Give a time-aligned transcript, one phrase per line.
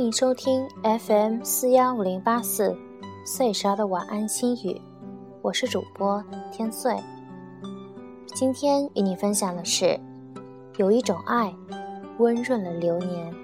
[0.00, 2.74] 欢迎收听 FM 四幺五零八四
[3.22, 4.80] 岁莎的晚安心语，
[5.42, 6.96] 我是主播天岁。
[8.28, 10.00] 今天与你分享的是，
[10.78, 11.54] 有一种爱，
[12.16, 13.34] 温润了流年。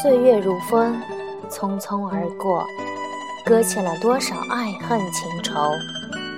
[0.00, 0.94] 岁月如风，
[1.50, 2.64] 匆匆而过。
[3.46, 5.52] 搁浅了多少爱恨情仇，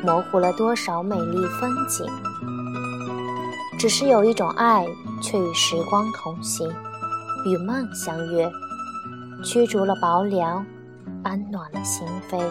[0.02, 2.04] 模糊了多少美丽风景。
[3.78, 4.84] 只是有一种爱，
[5.22, 6.68] 却与时光同行，
[7.46, 8.50] 与梦相约，
[9.44, 10.66] 驱逐了薄凉，
[11.22, 12.42] 安暖了心扉。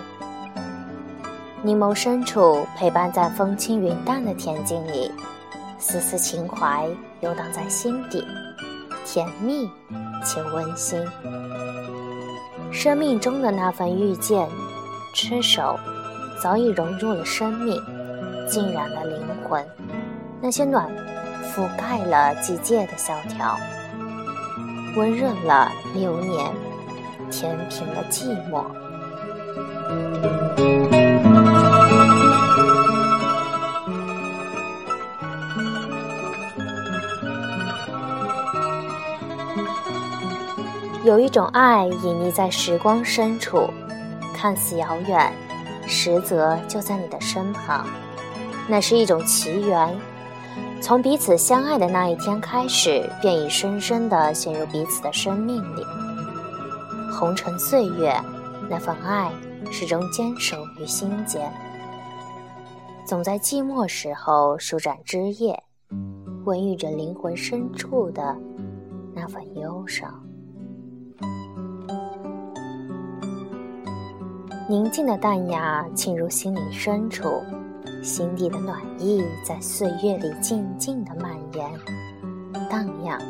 [1.61, 5.11] 凝眸深处，陪伴在风轻云淡的恬静里，
[5.77, 6.87] 丝丝情怀
[7.19, 8.25] 游荡在心底，
[9.03, 9.69] 甜蜜
[10.23, 11.05] 且温馨。
[12.75, 14.45] 生命中的那份遇见，
[15.13, 15.79] 痴手，
[16.43, 17.81] 早已融入了生命，
[18.49, 19.17] 浸染了灵
[19.47, 19.65] 魂。
[20.41, 20.85] 那些暖，
[21.55, 23.57] 覆盖了季节的萧条，
[24.97, 26.51] 温润了流年，
[27.31, 28.65] 填平了寂寞。
[41.05, 43.69] 有一种爱隐匿在时光深处，
[44.33, 45.31] 看似遥远，
[45.85, 47.85] 实则就在你的身旁。
[48.67, 49.95] 那是一种奇缘，
[50.81, 55.85] 从彼此相爱的那一天开始，便已深深地陷入彼此的生命里。
[57.13, 58.19] 红尘岁月，
[58.67, 59.31] 那份爱
[59.71, 61.53] 始终坚守于心间，
[63.05, 65.61] 总在寂寞时候舒展枝叶，
[66.45, 68.35] 温育着灵魂深处的
[69.13, 70.24] 那份忧伤。
[74.67, 77.43] 宁静的淡雅沁入心灵深处，
[78.01, 81.71] 心底的暖意在岁月里静静的蔓延、
[82.67, 83.21] 荡漾。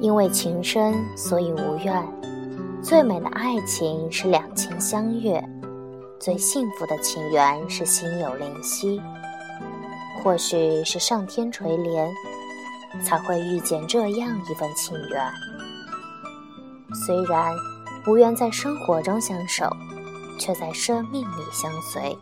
[0.00, 2.00] 因为情深，所以无怨。
[2.80, 5.44] 最美的爱情是两情相悦，
[6.20, 9.02] 最幸福的情缘是心有灵犀。
[10.22, 12.08] 或许是上天垂怜，
[13.02, 15.28] 才会遇见这样一份情缘。
[17.04, 17.52] 虽然。
[18.08, 19.70] 无缘在生活中相守，
[20.38, 22.16] 却在生命里相随。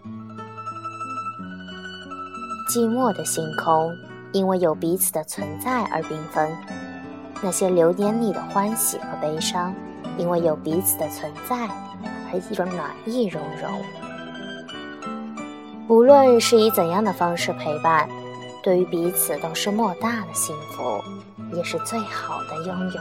[2.69, 3.97] 寂寞的星空，
[4.33, 6.51] 因为有彼此的存在而缤纷；
[7.41, 9.73] 那些流年里的欢喜和悲伤，
[10.19, 11.69] 因为有彼此的存在
[12.33, 13.81] 而一种暖意融融。
[15.87, 18.09] 无论是以怎样的方式陪伴，
[18.61, 21.01] 对于彼此都是莫大的幸福，
[21.57, 23.01] 也是最好的拥有。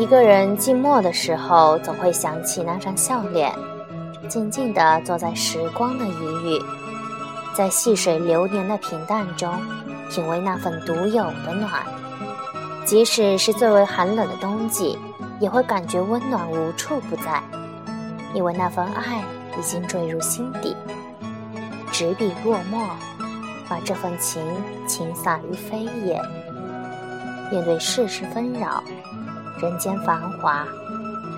[0.00, 3.52] 一个人寂寞的时候，总会想起那张笑脸，
[4.30, 6.12] 静静地坐在时光的一
[6.42, 6.64] 隅，
[7.54, 9.54] 在细水流年的平淡中，
[10.10, 11.70] 品味那份独有的暖。
[12.86, 14.98] 即使是最为寒冷的冬季，
[15.38, 17.42] 也会感觉温暖无处不在，
[18.32, 19.22] 因为那份爱
[19.58, 20.74] 已经坠入心底。
[21.92, 22.88] 执笔落墨，
[23.68, 24.42] 把这份情
[24.86, 26.18] 倾洒于飞叶。
[27.52, 28.82] 面对世事纷扰。
[29.58, 30.66] 人间繁华，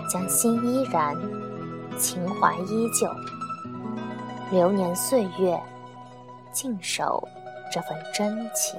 [0.08, 1.16] 将心依然，
[1.98, 3.08] 情怀依旧。
[4.50, 5.58] 流年岁月，
[6.52, 7.26] 静守
[7.72, 8.78] 这份真情。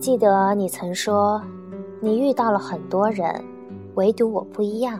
[0.00, 1.42] 记得你曾说。
[2.04, 3.44] 你遇到了很多人，
[3.94, 4.98] 唯独我不一样，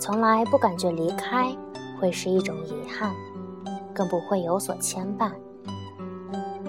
[0.00, 1.56] 从来不感觉离开
[2.00, 3.14] 会是一种遗憾，
[3.94, 5.30] 更不会有所牵绊。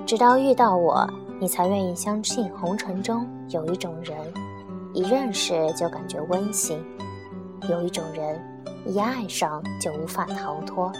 [0.05, 1.09] 直到遇到我，
[1.39, 4.15] 你才愿意相信红尘中有一种人，
[4.93, 6.77] 一认识就感觉温馨；
[7.67, 8.39] 有一种人，
[8.85, 10.91] 一爱上就无法逃脱。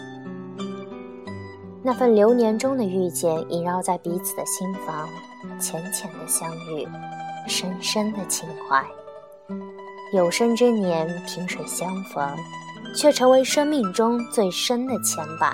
[1.83, 5.07] 那份流年中的遇见，萦绕在彼此的心房，
[5.59, 6.87] 浅浅的相遇。
[7.47, 8.83] 深深的情怀，
[10.13, 12.27] 有生之年萍水相逢，
[12.95, 15.53] 却成为生命中最深的牵绊。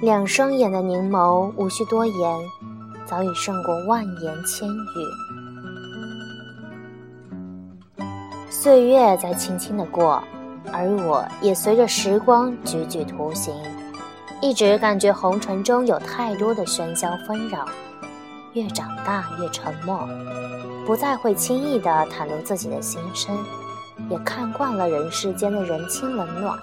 [0.00, 2.38] 两双眼的凝眸，无需多言，
[3.06, 4.82] 早已胜过万言千语。
[8.48, 10.22] 岁月在轻轻的过，
[10.72, 13.54] 而我也随着时光踽踽独行，
[14.40, 17.66] 一直感觉红尘中有太多的喧嚣纷扰。
[18.54, 20.06] 越长大越沉默，
[20.84, 23.34] 不再会轻易地袒露自己的心声，
[24.10, 26.58] 也看惯了人世间的人情冷暖。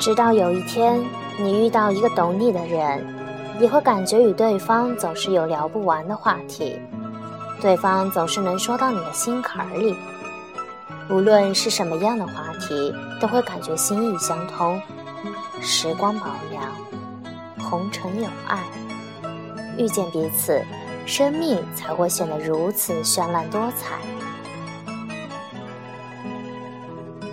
[0.00, 1.02] 直到有一天，
[1.38, 3.04] 你遇到一个懂你的人，
[3.60, 6.78] 你会感觉与对方总是有聊不完的话题，
[7.60, 9.94] 对方总是能说到你的心坎儿里。
[11.10, 14.80] 无论是什么样的话题，都会感觉心意相通。
[15.66, 16.70] 时光保良，
[17.58, 18.62] 红尘有爱，
[19.78, 20.62] 遇见彼此，
[21.06, 23.96] 生命才会显得如此绚烂多彩。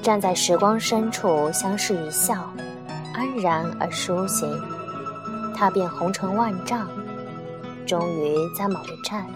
[0.01, 2.49] 站在时光深处，相视一笑，
[3.13, 4.49] 安然而舒心。
[5.53, 6.87] 踏遍红尘万丈，
[7.85, 9.27] 终于在某一站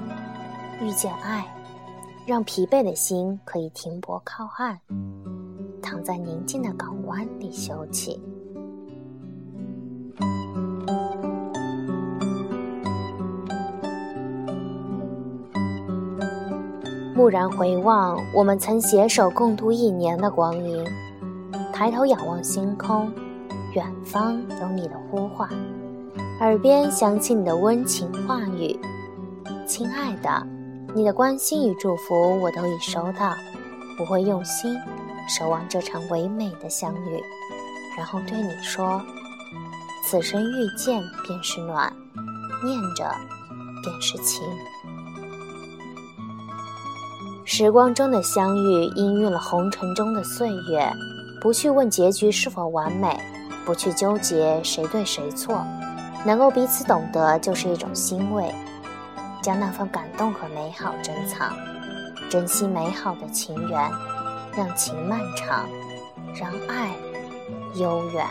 [0.81, 1.45] 遇见爱，
[2.25, 4.79] 让疲惫的心可以停泊靠岸，
[5.81, 8.17] 躺在宁静的港湾里休憩。
[17.15, 20.85] 蓦然回望，我们曾携手共度一年的光阴。
[21.73, 23.11] 抬头仰望星空，
[23.73, 25.49] 远方有你的呼唤，
[26.39, 28.77] 耳边响起你的温情话语。
[29.65, 30.47] 亲爱的，
[30.93, 33.33] 你的关心与祝福我都已收到，
[33.99, 34.77] 我会用心
[35.27, 37.23] 守望这场唯美的相遇，
[37.97, 39.01] 然后对你说：
[40.07, 41.91] 此生遇见便是暖，
[42.63, 43.09] 念着
[43.81, 44.43] 便是情。
[47.43, 50.93] 时光中的相遇，氤氲了红尘中的岁月。
[51.41, 53.19] 不去问结局是否完美，
[53.65, 55.65] 不去纠结谁对谁错，
[56.23, 58.53] 能够彼此懂得就是一种欣慰。
[59.41, 61.55] 将那份感动和美好珍藏，
[62.29, 63.91] 珍惜美好的情缘，
[64.55, 65.67] 让情漫长，
[66.35, 66.91] 让爱
[67.73, 68.25] 悠远。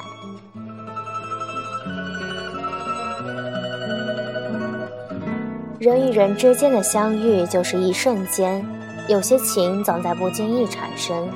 [5.85, 8.65] 人与人之间的相遇，就是一瞬间。
[9.07, 11.29] 有些情总在不经意产生，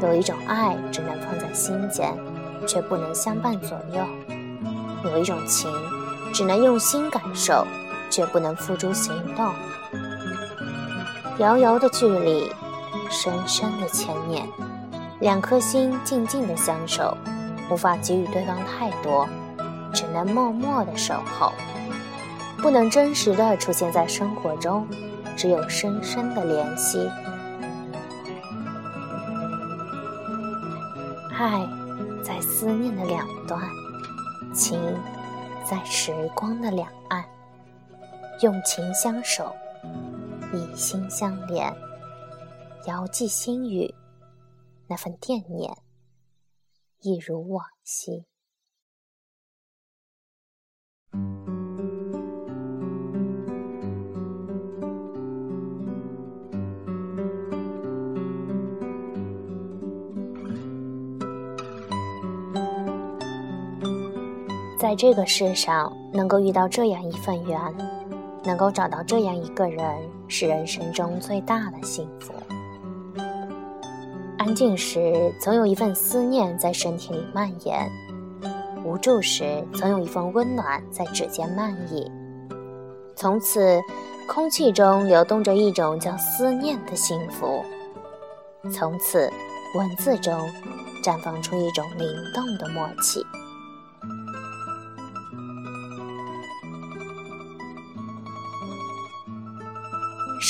[0.00, 2.16] 有一种爱只能放在心间，
[2.68, 4.04] 却不能相伴左右；
[5.10, 5.68] 有一种情
[6.32, 7.66] 只能用心感受，
[8.08, 9.52] 却不能付诸行动。
[11.38, 12.48] 遥遥的距离，
[13.10, 14.46] 深深的牵念，
[15.18, 17.16] 两颗心静静的相守，
[17.68, 19.28] 无法给予对方太多，
[19.92, 21.52] 只能默默的守候，
[22.62, 24.86] 不能真实的出现在生活中。
[25.36, 27.08] 只有深深的联系，
[31.30, 31.66] 爱
[32.22, 33.58] 在思念的两端，
[34.52, 34.78] 情
[35.64, 37.24] 在时光的两岸，
[38.42, 39.50] 用情相守，
[40.52, 41.74] 以心相连，
[42.86, 43.94] 遥寄心语，
[44.86, 45.74] 那份惦念，
[47.00, 48.26] 一如往昔。
[64.90, 67.56] 在这个世上，能够遇到这样一份缘，
[68.42, 69.84] 能够找到这样一个人，
[70.26, 72.34] 是人生中最大的幸福。
[74.36, 77.88] 安静时，总有一份思念在身体里蔓延；
[78.84, 82.10] 无助时，总有一份温暖在指尖漫溢。
[83.14, 83.80] 从此，
[84.26, 87.64] 空气中流动着一种叫思念的幸福；
[88.72, 89.30] 从此，
[89.76, 90.34] 文字中
[91.00, 93.24] 绽放出一种灵动的默契。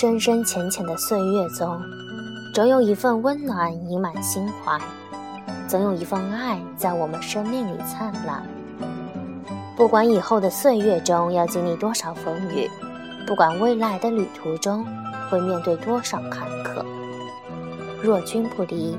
[0.01, 1.79] 深深浅浅的岁月中，
[2.55, 4.81] 总有一份温暖盈满心怀，
[5.69, 8.43] 总有一份爱在我们生命里灿烂。
[9.77, 12.67] 不管以后的岁月中要经历多少风雨，
[13.27, 14.87] 不管未来的旅途中
[15.29, 16.83] 会面对多少坎坷，
[18.03, 18.97] 若君不离，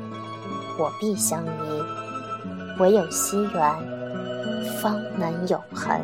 [0.78, 1.84] 我必相依。
[2.80, 3.76] 唯有惜缘，
[4.80, 6.00] 方能永恒。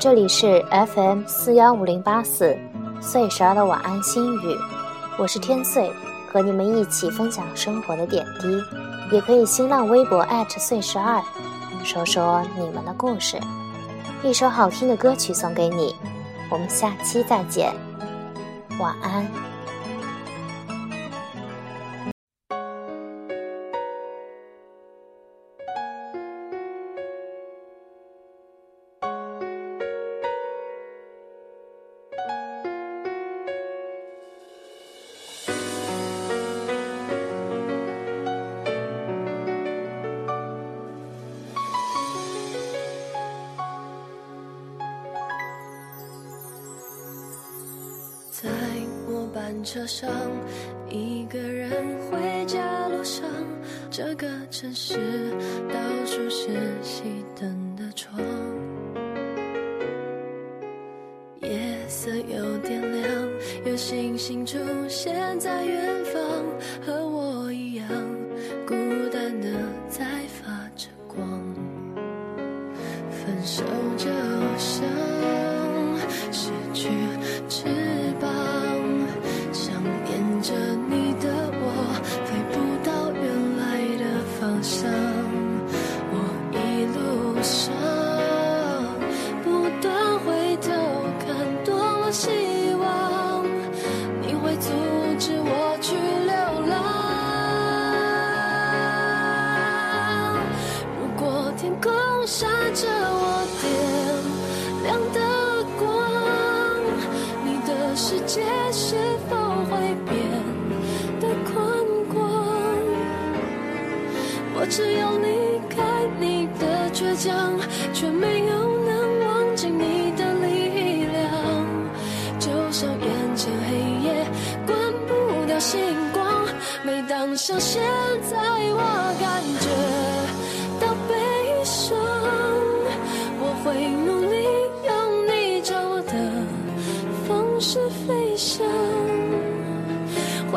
[0.00, 2.56] 这里是 FM 四幺五零八四
[3.00, 4.56] 岁十二的晚安心语，
[5.18, 5.90] 我是天岁，
[6.32, 8.62] 和你们一起分享生活的点滴，
[9.10, 11.20] 也可以新浪微博岁十二，
[11.82, 13.40] 说说你们的故事。
[14.22, 15.96] 一首好听的歌曲送给你，
[16.48, 17.74] 我们下期再见，
[18.78, 19.47] 晚安。
[49.64, 50.10] 车上
[50.88, 51.70] 一个人
[52.10, 53.24] 回家路上
[53.90, 54.94] 这个城市
[55.68, 56.48] 到处是
[56.82, 57.02] 熄
[57.38, 58.22] 灯的窗。
[61.42, 63.28] 夜色有点亮
[63.64, 66.22] 有星星出现在远方
[66.84, 67.88] 和我一样
[68.66, 68.74] 孤
[69.10, 69.48] 单的
[69.88, 70.46] 在发
[70.76, 71.26] 着光。
[73.10, 73.62] 分手
[73.96, 74.08] 就
[74.56, 74.84] 像
[76.32, 76.88] 失去
[77.48, 77.64] 知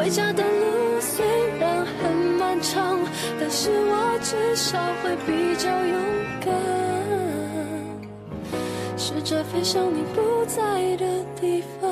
[0.01, 1.23] 回家的路虽
[1.59, 2.97] 然很漫长
[3.39, 6.01] 但是我至少会比较勇
[6.43, 6.51] 敢
[8.97, 11.05] 试着飞向你不在的
[11.39, 11.90] 地方。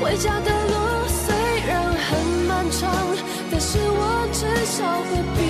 [0.00, 1.34] 回家的路虽
[1.66, 2.88] 然很漫长
[3.50, 5.43] 但是我至少会